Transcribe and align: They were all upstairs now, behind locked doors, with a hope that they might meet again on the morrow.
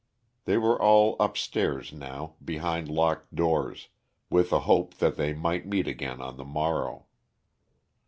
They 0.45 0.57
were 0.57 0.81
all 0.81 1.15
upstairs 1.19 1.93
now, 1.93 2.33
behind 2.43 2.89
locked 2.89 3.35
doors, 3.35 3.89
with 4.31 4.51
a 4.51 4.61
hope 4.61 4.95
that 4.95 5.15
they 5.15 5.31
might 5.31 5.67
meet 5.67 5.87
again 5.87 6.19
on 6.19 6.37
the 6.37 6.43
morrow. 6.43 7.05